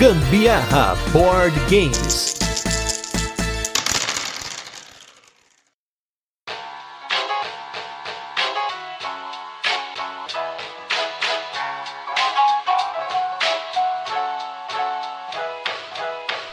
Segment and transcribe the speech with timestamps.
[0.00, 2.34] Gambiarra Board Games.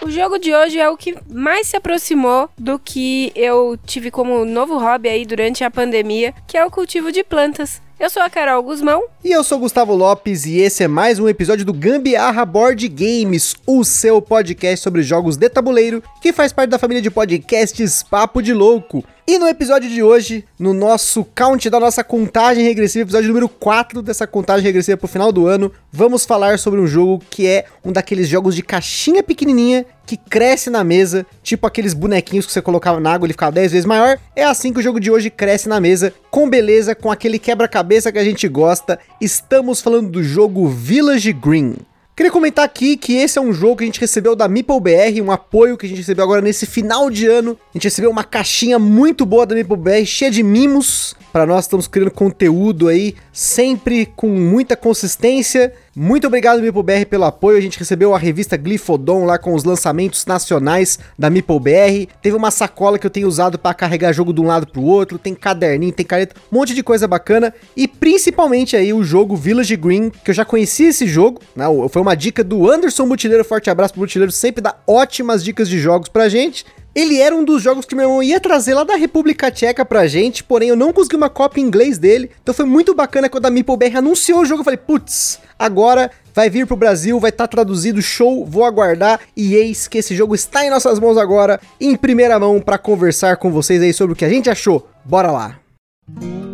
[0.01, 4.43] O jogo de hoje é o que mais se aproximou do que eu tive como
[4.43, 7.81] novo hobby aí durante a pandemia, que é o cultivo de plantas.
[7.99, 9.05] Eu sou a Carol Guzmão.
[9.23, 13.55] E eu sou Gustavo Lopes e esse é mais um episódio do Gambiarra Board Games,
[13.65, 18.39] o seu podcast sobre jogos de tabuleiro, que faz parte da família de podcasts Papo
[18.39, 19.03] de Louco.
[19.29, 24.01] E no episódio de hoje, no nosso count da nossa contagem regressiva, episódio número 4
[24.01, 27.91] dessa contagem regressiva pro final do ano, vamos falar sobre um jogo que é um
[27.91, 33.01] daqueles jogos de caixinha pequenininha que cresce na mesa, tipo aqueles bonequinhos que você colocava
[33.01, 34.17] na água e ele ficava 10 vezes maior.
[34.33, 38.13] É assim que o jogo de hoje cresce na mesa, com beleza, com aquele quebra-cabeça
[38.13, 38.97] que a gente gosta.
[39.19, 41.75] Estamos falando do jogo Village Green.
[42.17, 45.29] Queria comentar aqui que esse é um jogo que a gente recebeu da MeepleBR, um
[45.29, 47.55] apoio que a gente recebeu agora nesse final de ano.
[47.69, 51.15] A gente recebeu uma caixinha muito boa da MeepleBR, cheia de mimos.
[51.31, 55.73] Para nós estamos criando conteúdo aí, sempre com muita consistência.
[55.95, 57.57] Muito obrigado, MeepleBR, pelo apoio.
[57.57, 62.07] A gente recebeu a revista Glifodon lá com os lançamentos nacionais da MeepleBR.
[62.21, 65.17] Teve uma sacola que eu tenho usado para carregar jogo de um lado pro outro.
[65.17, 67.53] Tem caderninho, tem caneta, um monte de coisa bacana.
[67.75, 71.41] E principalmente aí o jogo Village Green, que eu já conhecia esse jogo.
[71.55, 71.65] Né?
[71.89, 73.43] Foi uma dica do Anderson Mutileiro.
[73.43, 76.63] Forte abraço pro Mutileiro, sempre dá ótimas dicas de jogos pra gente.
[76.97, 80.07] Ele era um dos jogos que meu irmão ia trazer lá da República Tcheca pra
[80.07, 82.31] gente, porém eu não consegui uma cópia em inglês dele.
[82.41, 84.61] Então foi muito bacana quando a MeepleBR anunciou o jogo.
[84.61, 89.19] Eu falei, putz, agora vai vir pro Brasil, vai estar tá traduzido, show, vou aguardar.
[89.35, 93.37] E eis que esse jogo está em nossas mãos agora, em primeira mão, para conversar
[93.37, 94.89] com vocês aí sobre o que a gente achou.
[95.05, 96.46] Bora lá!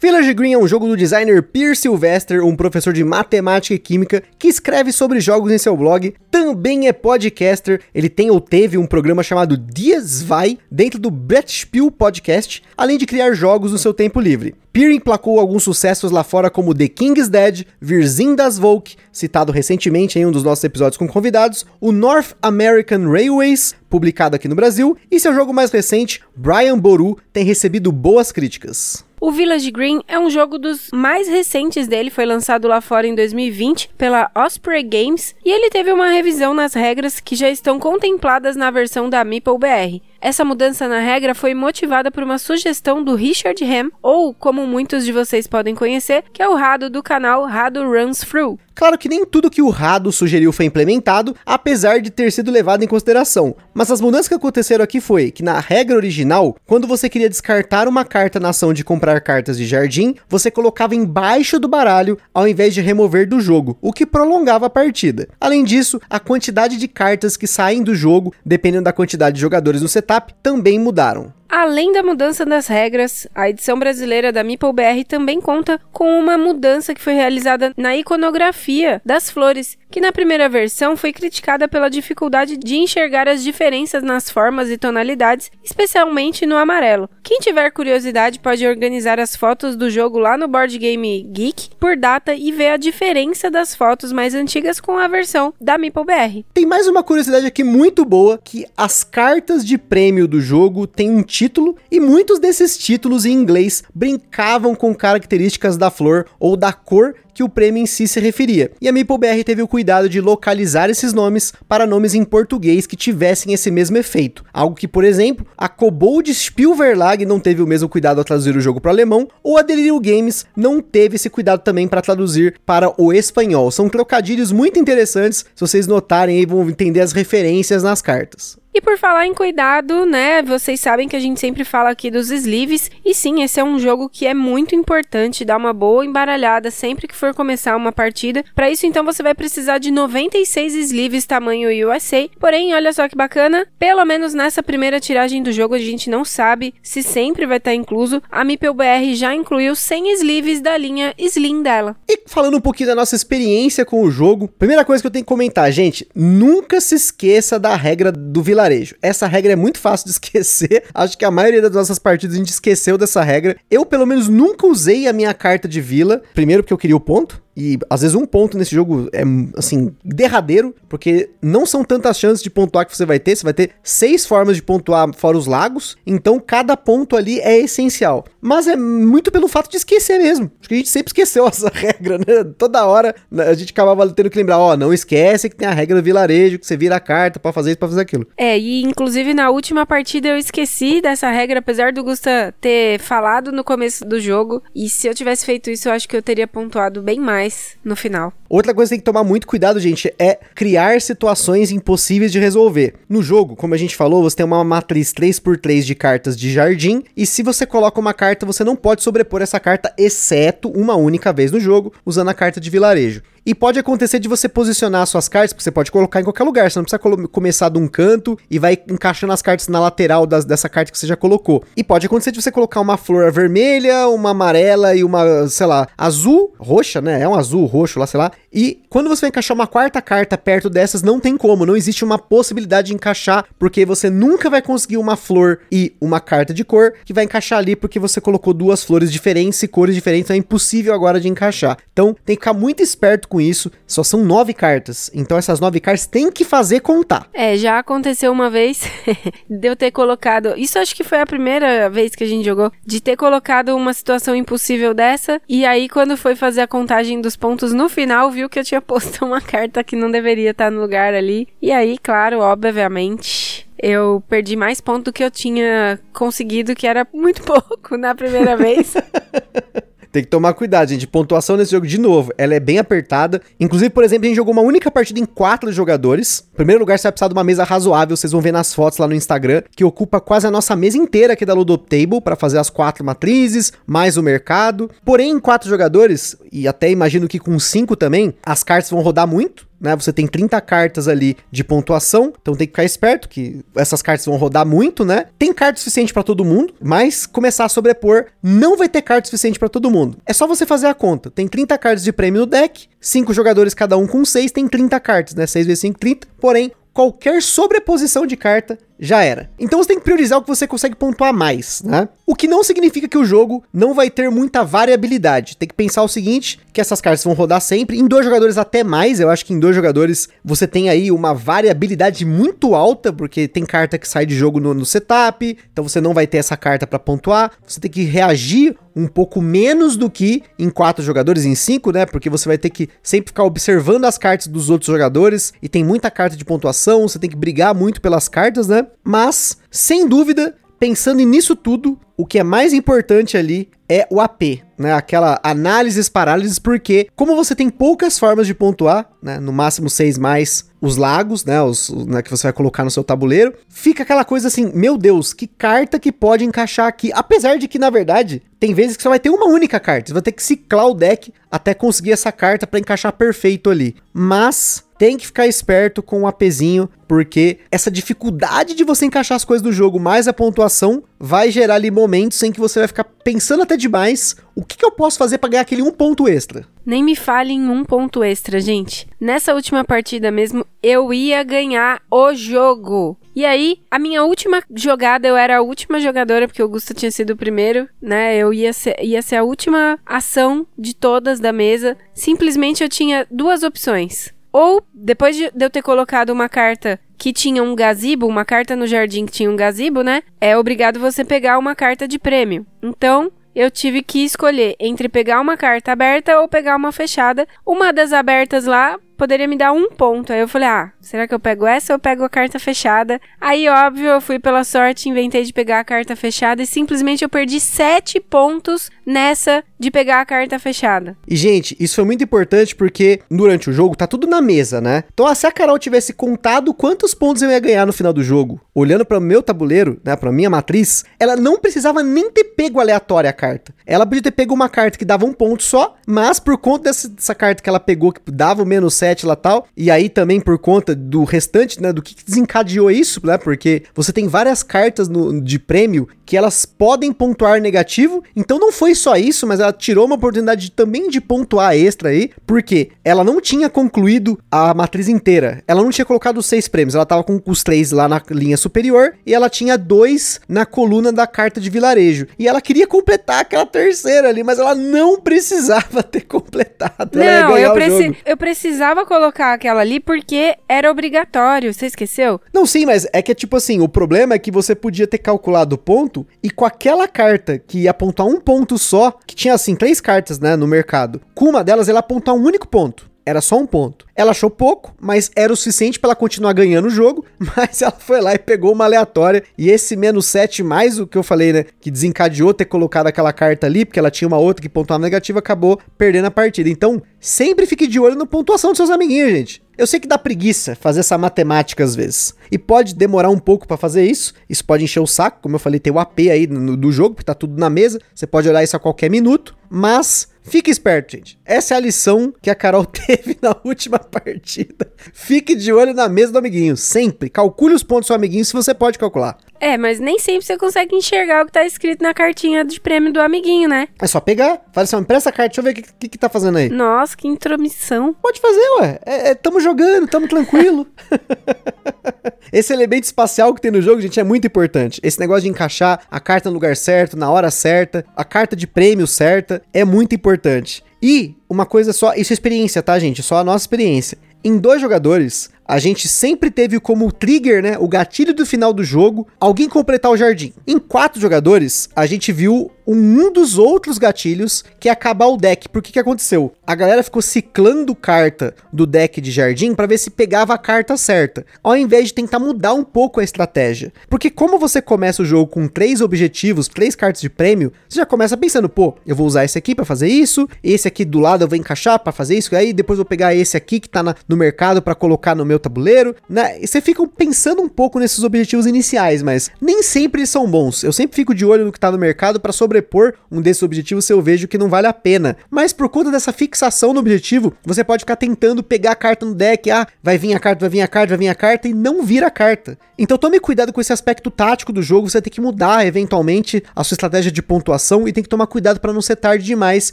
[0.00, 4.22] Village Green é um jogo do designer Pierre Sylvester, um professor de matemática e química
[4.38, 8.86] que escreve sobre jogos em seu blog, também é podcaster, ele tem ou teve um
[8.86, 14.20] programa chamado Dias Vai, dentro do Brettspiel Podcast, além de criar jogos no seu tempo
[14.20, 14.54] livre.
[14.72, 20.16] Pierre emplacou alguns sucessos lá fora como The King's Dead, Virzin das Volk, citado recentemente
[20.16, 24.96] em um dos nossos episódios com convidados, o North American Railways, publicado aqui no Brasil,
[25.10, 29.07] e seu jogo mais recente, Brian Boru, tem recebido boas críticas.
[29.20, 33.16] O Village Green é um jogo dos mais recentes dele, foi lançado lá fora em
[33.16, 38.54] 2020 pela Osprey Games e ele teve uma revisão nas regras que já estão contempladas
[38.54, 40.00] na versão da Meeple BR.
[40.20, 45.04] Essa mudança na regra foi motivada por uma sugestão do Richard Ham, ou como muitos
[45.04, 48.58] de vocês podem conhecer, que é o Rado do canal Rado Runs Through.
[48.74, 52.82] Claro que nem tudo que o Rado sugeriu foi implementado, apesar de ter sido levado
[52.84, 53.54] em consideração.
[53.74, 57.88] Mas as mudanças que aconteceram aqui foi que na regra original, quando você queria descartar
[57.88, 62.46] uma carta na ação de comprar cartas de jardim, você colocava embaixo do baralho ao
[62.46, 65.28] invés de remover do jogo, o que prolongava a partida.
[65.40, 69.80] Além disso, a quantidade de cartas que saem do jogo, dependendo da quantidade de jogadores
[69.80, 71.37] no setup, também mudaram.
[71.48, 76.36] Além da mudança das regras, a edição brasileira da Meeple BR também conta com uma
[76.36, 81.88] mudança que foi realizada na iconografia das flores, que na primeira versão foi criticada pela
[81.88, 87.08] dificuldade de enxergar as diferenças nas formas e tonalidades, especialmente no amarelo.
[87.22, 91.96] Quem tiver curiosidade pode organizar as fotos do jogo lá no Board Game Geek por
[91.96, 96.44] data e ver a diferença das fotos mais antigas com a versão da Meeple BR.
[96.52, 101.10] Tem mais uma curiosidade aqui muito boa, que as cartas de prêmio do jogo têm
[101.10, 106.72] um título e muitos desses títulos em inglês brincavam com características da flor ou da
[106.72, 108.72] cor que o prêmio em si se referia.
[108.80, 112.96] E a MapleBR teve o cuidado de localizar esses nomes para nomes em português que
[112.96, 114.44] tivessem esse mesmo efeito.
[114.52, 118.60] Algo que, por exemplo, a Kobold Spielverlag não teve o mesmo cuidado ao traduzir o
[118.60, 122.56] jogo para o alemão, ou a Delirium Games não teve esse cuidado também para traduzir
[122.66, 123.70] para o espanhol.
[123.70, 128.58] São trocadilhos muito interessantes, se vocês notarem aí vão entender as referências nas cartas.
[128.78, 130.40] E por falar em cuidado, né?
[130.40, 132.88] Vocês sabem que a gente sempre fala aqui dos sleeves.
[133.04, 137.08] E sim, esse é um jogo que é muito importante dar uma boa embaralhada sempre
[137.08, 138.44] que for começar uma partida.
[138.54, 142.28] Para isso, então, você vai precisar de 96 sleeves tamanho USA.
[142.38, 146.24] Porém, olha só que bacana, pelo menos nessa primeira tiragem do jogo, a gente não
[146.24, 148.22] sabe se sempre vai estar incluso.
[148.30, 151.96] A Mipel BR já incluiu 100 sleeves da linha Slim dela.
[152.08, 155.24] E falando um pouquinho da nossa experiência com o jogo, primeira coisa que eu tenho
[155.24, 158.94] que comentar, gente, nunca se esqueça da regra do vilarejo vilarejo.
[159.00, 160.84] Essa regra é muito fácil de esquecer.
[160.94, 163.56] Acho que a maioria das nossas partidas a gente esqueceu dessa regra.
[163.70, 166.22] Eu, pelo menos, nunca usei a minha carta de vila.
[166.34, 167.42] Primeiro, porque eu queria o ponto.
[167.58, 169.24] E às vezes um ponto nesse jogo é,
[169.56, 173.34] assim, derradeiro, porque não são tantas chances de pontuar que você vai ter.
[173.34, 177.58] Você vai ter seis formas de pontuar fora os lagos, então cada ponto ali é
[177.58, 178.24] essencial.
[178.40, 180.48] Mas é muito pelo fato de esquecer mesmo.
[180.60, 182.44] Acho que a gente sempre esqueceu essa regra, né?
[182.56, 185.72] Toda hora né, a gente acabava tendo que lembrar: ó, não esquece que tem a
[185.72, 188.28] regra do vilarejo, que você vira a carta para fazer isso, pra fazer aquilo.
[188.36, 193.50] É, e inclusive na última partida eu esqueci dessa regra, apesar do Gusta ter falado
[193.50, 194.62] no começo do jogo.
[194.72, 197.47] E se eu tivesse feito isso, eu acho que eu teria pontuado bem mais
[197.84, 198.32] no final.
[198.48, 202.94] Outra coisa que tem que tomar muito cuidado, gente, é criar situações impossíveis de resolver.
[203.06, 207.04] No jogo, como a gente falou, você tem uma matriz 3x3 de cartas de jardim,
[207.14, 211.30] e se você coloca uma carta, você não pode sobrepor essa carta, exceto uma única
[211.30, 213.22] vez no jogo, usando a carta de vilarejo.
[213.48, 216.70] E pode acontecer de você posicionar suas cartas, porque você pode colocar em qualquer lugar,
[216.70, 220.44] você não precisa começar de um canto e vai encaixando as cartas na lateral das,
[220.44, 221.64] dessa carta que você já colocou.
[221.74, 225.88] E pode acontecer de você colocar uma flor vermelha, uma amarela e uma, sei lá,
[225.96, 227.22] azul, roxa, né?
[227.22, 228.30] É um azul, roxo lá, sei lá.
[228.52, 232.04] E quando você vai encaixar uma quarta carta perto dessas, não tem como, não existe
[232.04, 236.64] uma possibilidade de encaixar, porque você nunca vai conseguir uma flor e uma carta de
[236.64, 240.34] cor que vai encaixar ali porque você colocou duas flores diferentes e cores diferentes, então
[240.34, 241.76] é impossível agora de encaixar.
[241.92, 243.70] Então tem que ficar muito esperto com isso.
[243.86, 247.28] Só são nove cartas, então essas nove cartas tem que fazer contar.
[247.32, 248.82] É, já aconteceu uma vez
[249.48, 250.54] de eu ter colocado.
[250.56, 253.92] Isso acho que foi a primeira vez que a gente jogou, de ter colocado uma
[253.92, 258.48] situação impossível dessa, e aí quando foi fazer a contagem dos pontos no final, viu
[258.48, 261.48] que eu tinha posto uma carta que não deveria estar no lugar ali.
[261.60, 267.06] E aí, claro, obviamente, eu perdi mais pontos do que eu tinha conseguido, que era
[267.12, 268.94] muito pouco na primeira vez.
[270.10, 271.06] Tem que tomar cuidado, gente.
[271.06, 273.40] Pontuação nesse jogo, de novo, ela é bem apertada.
[273.60, 276.44] Inclusive, por exemplo, a gente jogou uma única partida em quatro jogadores.
[276.52, 278.16] Em primeiro lugar, você vai precisar de uma mesa razoável.
[278.16, 281.34] Vocês vão ver nas fotos lá no Instagram, que ocupa quase a nossa mesa inteira
[281.34, 284.90] aqui da Ludo Table para fazer as quatro matrizes, mais o mercado.
[285.04, 289.26] Porém, em quatro jogadores, e até imagino que com cinco também, as cartas vão rodar
[289.26, 289.94] muito né?
[289.96, 294.26] Você tem 30 cartas ali de pontuação, então tem que ficar esperto que essas cartas
[294.26, 295.26] vão rodar muito, né?
[295.38, 299.58] Tem carta suficiente para todo mundo, mas começar a sobrepor não vai ter carta suficiente
[299.58, 300.18] para todo mundo.
[300.26, 301.30] É só você fazer a conta.
[301.30, 304.98] Tem 30 cartas de prêmio no deck, 5 jogadores cada um com 6, tem 30
[305.00, 305.46] cartas, né?
[305.46, 306.28] 6 vezes 5, 30.
[306.40, 309.50] Porém, qualquer sobreposição de carta já era.
[309.58, 312.08] Então você tem que priorizar o que você consegue pontuar mais, né?
[312.26, 315.56] O que não significa que o jogo não vai ter muita variabilidade.
[315.56, 318.82] Tem que pensar o seguinte, que essas cartas vão rodar sempre, em dois jogadores até
[318.84, 323.48] mais, eu acho que em dois jogadores você tem aí uma variabilidade muito alta, porque
[323.48, 326.56] tem carta que sai de jogo no, no setup, então você não vai ter essa
[326.56, 331.44] carta para pontuar, você tem que reagir um pouco menos do que em quatro jogadores,
[331.44, 332.04] em cinco, né?
[332.04, 335.84] Porque você vai ter que sempre ficar observando as cartas dos outros jogadores e tem
[335.84, 338.87] muita carta de pontuação, você tem que brigar muito pelas cartas, né?
[339.02, 344.60] Mas, sem dúvida, pensando nisso tudo, o que é mais importante ali é o AP,
[344.76, 344.92] né?
[344.92, 349.40] Aquela análises parálises, porque como você tem poucas formas de pontuar, né?
[349.40, 351.62] No máximo seis mais os lagos, né?
[351.62, 352.20] Os, né?
[352.20, 355.98] Que você vai colocar no seu tabuleiro, fica aquela coisa assim, meu Deus, que carta
[355.98, 357.10] que pode encaixar aqui?
[357.14, 360.12] Apesar de que, na verdade, tem vezes que você vai ter uma única carta, você
[360.12, 363.96] vai ter que ciclar o deck até conseguir essa carta para encaixar perfeito ali.
[364.12, 369.44] Mas tem que ficar esperto com o APzinho, porque essa dificuldade de você encaixar as
[369.44, 373.04] coisas do jogo mais a pontuação vai gerar ali momentos em que você vai ficar
[373.04, 376.66] pensando até demais o que, que eu posso fazer para ganhar aquele um ponto extra.
[376.84, 379.06] Nem me fale em um ponto extra, gente.
[379.20, 383.16] Nessa última partida mesmo, eu ia ganhar o jogo.
[383.36, 387.10] E aí, a minha última jogada, eu era a última jogadora, porque o Augusto tinha
[387.10, 388.36] sido o primeiro, né?
[388.36, 391.96] Eu ia ser, ia ser a última ação de todas da mesa.
[392.14, 397.62] Simplesmente eu tinha duas opções ou, depois de eu ter colocado uma carta que tinha
[397.62, 400.24] um gazebo, uma carta no jardim que tinha um gazebo, né?
[400.40, 402.66] É obrigado você pegar uma carta de prêmio.
[402.82, 407.46] Então, eu tive que escolher entre pegar uma carta aberta ou pegar uma fechada.
[407.64, 410.32] Uma das abertas lá poderia me dar um ponto.
[410.32, 413.20] Aí eu falei, ah, será que eu pego essa ou eu pego a carta fechada?
[413.40, 417.28] Aí, óbvio, eu fui pela sorte, inventei de pegar a carta fechada e simplesmente eu
[417.28, 421.16] perdi sete pontos nessa de pegar a carta fechada.
[421.26, 425.04] E, gente, isso foi muito importante porque durante o jogo tá tudo na mesa, né?
[425.12, 428.60] Então, se a Carol tivesse contado quantos pontos eu ia ganhar no final do jogo,
[428.74, 432.80] olhando para o meu tabuleiro, né, para minha matriz, ela não precisava nem ter pego
[432.80, 433.74] aleatória a carta.
[433.84, 437.08] Ela podia ter pego uma carta que dava um ponto só, mas por conta dessa,
[437.08, 439.66] dessa carta que ela pegou que dava o menos 7 7 lá tal.
[439.76, 443.38] E aí também por conta do restante, né, do que desencadeou isso, né?
[443.38, 448.22] Porque você tem várias cartas no, de prêmio que elas podem pontuar negativo.
[448.36, 452.30] Então não foi só isso, mas ela tirou uma oportunidade também de pontuar extra aí,
[452.46, 455.62] porque ela não tinha concluído a matriz inteira.
[455.66, 458.58] Ela não tinha colocado os seis prêmios, ela tava com os três lá na linha
[458.58, 462.26] superior e ela tinha dois na coluna da carta de vilarejo.
[462.38, 467.18] E ela queria completar aquela terceira ali, mas ela não precisava ter completado.
[467.18, 471.72] Não, eu, preci eu precisava precisava colocar aquela ali porque era obrigatório.
[471.72, 472.40] Você esqueceu?
[472.52, 475.18] Não, sim, mas é que é tipo assim, o problema é que você podia ter
[475.18, 479.54] calculado o ponto e com aquela carta que ia apontar um ponto só, que tinha
[479.54, 481.20] assim três cartas, né, no mercado.
[481.34, 483.10] Com uma delas ela apontar um único ponto.
[483.24, 484.06] Era só um ponto.
[484.18, 487.24] Ela achou pouco, mas era o suficiente para ela continuar ganhando o jogo.
[487.56, 489.44] Mas ela foi lá e pegou uma aleatória.
[489.56, 491.66] E esse menos 7, mais o que eu falei, né?
[491.80, 495.38] Que desencadeou ter colocado aquela carta ali, porque ela tinha uma outra que pontuava negativa,
[495.38, 496.68] acabou perdendo a partida.
[496.68, 499.62] Então, sempre fique de olho na pontuação dos seus amiguinhos, gente.
[499.78, 502.34] Eu sei que dá preguiça fazer essa matemática às vezes.
[502.50, 504.34] E pode demorar um pouco para fazer isso.
[504.50, 507.14] Isso pode encher o saco, como eu falei, tem o AP aí no, do jogo,
[507.14, 508.00] porque tá tudo na mesa.
[508.12, 509.56] Você pode olhar isso a qualquer minuto.
[509.70, 511.38] Mas Fique esperto, gente.
[511.44, 514.90] Essa é a lição que a Carol teve na última partida.
[515.12, 517.30] Fique de olho na mesa do amiguinho, sempre.
[517.30, 519.38] Calcule os pontos do seu amiguinho se você pode calcular.
[519.60, 523.12] É, mas nem sempre você consegue enxergar o que tá escrito na cartinha de prêmio
[523.12, 523.88] do amiguinho, né?
[524.00, 526.08] É só pegar, fala assim, ó, empresta a carta, deixa eu ver o que, que,
[526.08, 526.68] que tá fazendo aí.
[526.68, 528.14] Nossa, que intromissão.
[528.14, 529.00] Pode fazer, ué.
[529.04, 530.86] É, é, tamo jogando, tamo tranquilo.
[532.52, 535.00] Esse elemento espacial que tem no jogo, gente, é muito importante.
[535.02, 538.66] Esse negócio de encaixar a carta no lugar certo, na hora certa, a carta de
[538.66, 540.82] prêmio certa, é muito importante.
[541.02, 543.22] E uma coisa só, isso é experiência, tá, gente?
[543.22, 544.18] Só a nossa experiência.
[544.42, 548.84] Em dois jogadores, a gente sempre teve como trigger, né, o gatilho do final do
[548.84, 550.52] jogo, alguém completar o jardim.
[550.66, 555.68] Em quatro jogadores, a gente viu um dos outros gatilhos que é acabar o deck.
[555.68, 556.54] Por que aconteceu?
[556.66, 560.96] A galera ficou ciclando carta do deck de jardim para ver se pegava a carta
[560.96, 563.92] certa, ao invés de tentar mudar um pouco a estratégia.
[564.08, 568.06] Porque como você começa o jogo com três objetivos, três cartas de prêmio, você já
[568.06, 571.44] começa pensando, pô, eu vou usar esse aqui para fazer isso, esse aqui do lado
[571.44, 573.88] eu vou encaixar para fazer isso, e aí depois eu vou pegar esse aqui que
[573.88, 576.58] tá na, no mercado para colocar no meu tabuleiro, né?
[576.60, 580.82] E você fica pensando um pouco nesses objetivos iniciais, mas nem sempre eles são bons.
[580.82, 584.04] Eu sempre fico de olho no que tá no mercado para sobrepor um desses objetivos
[584.04, 585.36] se eu vejo que não vale a pena.
[585.50, 589.34] Mas por conta dessa fixação no objetivo, você pode ficar tentando pegar a carta no
[589.34, 591.74] deck, ah, vai vir a carta, vai vir a carta, vai vir a carta e
[591.74, 592.78] não vira a carta.
[592.98, 596.82] Então tome cuidado com esse aspecto tático do jogo, você tem que mudar eventualmente a
[596.82, 599.92] sua estratégia de pontuação e tem que tomar cuidado para não ser tarde demais,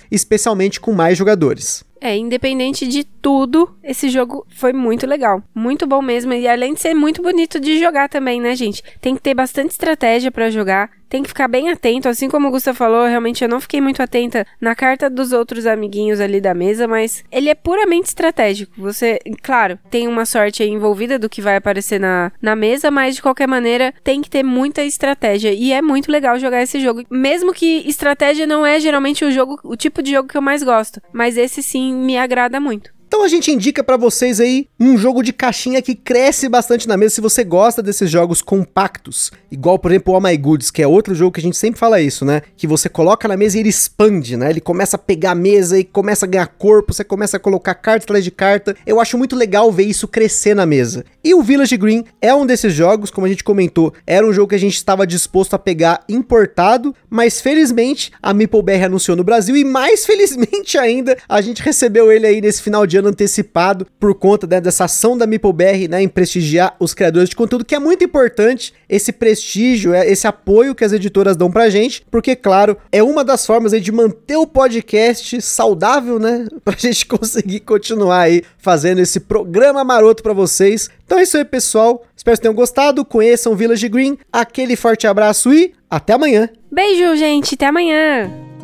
[0.11, 1.83] especialmente com mais jogadores.
[2.01, 5.41] É, independente de tudo, esse jogo foi muito legal.
[5.53, 6.33] Muito bom mesmo.
[6.33, 8.83] E além de ser muito bonito de jogar também, né, gente?
[9.01, 10.91] Tem que ter bastante estratégia para jogar.
[11.07, 12.09] Tem que ficar bem atento.
[12.09, 15.65] Assim como o Gustavo falou, realmente eu não fiquei muito atenta na carta dos outros
[15.65, 18.73] amiguinhos ali da mesa, mas ele é puramente estratégico.
[18.77, 23.15] Você, claro, tem uma sorte aí envolvida do que vai aparecer na, na mesa, mas
[23.15, 25.53] de qualquer maneira tem que ter muita estratégia.
[25.53, 27.03] E é muito legal jogar esse jogo.
[27.09, 30.63] Mesmo que estratégia não é geralmente o jogo, o tipo de jogo que eu mais
[30.63, 31.01] gosto.
[31.13, 32.94] Mas esse sim me agrada muito.
[33.07, 36.97] Então a gente indica para vocês aí um jogo de caixinha que cresce bastante na
[36.97, 40.81] mesa se você gosta desses jogos compactos, igual por exemplo o Oh My Goods, que
[40.81, 42.41] é outro jogo que a gente sempre fala isso, né?
[42.57, 44.49] Que você coloca na mesa e ele expande, né?
[44.49, 47.73] Ele começa a pegar a mesa e começa a ganhar corpo, você começa a colocar
[47.75, 48.75] carta atrás de carta.
[48.85, 51.05] Eu acho muito legal ver isso crescer na mesa.
[51.23, 54.49] E o Village Green é um desses jogos, como a gente comentou, era um jogo
[54.49, 59.55] que a gente estava disposto a pegar importado, mas felizmente a MeepleBR anunciou no Brasil
[59.55, 64.15] e mais felizmente ainda a gente recebeu ele aí nesse final de ano antecipado por
[64.15, 67.79] conta né, dessa ação da MeepleBR né, em prestigiar os criadores de conteúdo, que é
[67.79, 72.77] muito importante esse prestígio, é, esse apoio que as editoras dão pra gente, porque, claro,
[72.91, 76.47] é uma das formas aí de manter o podcast saudável, né?
[76.63, 80.89] Pra gente conseguir continuar aí fazendo esse programa maroto para vocês.
[81.05, 82.03] Então é isso aí, pessoal.
[82.15, 83.05] Espero que tenham gostado.
[83.05, 84.17] Conheçam Village Green.
[84.33, 86.49] Aquele forte abraço e até amanhã.
[86.71, 87.53] Beijo, gente.
[87.53, 88.54] Até amanhã.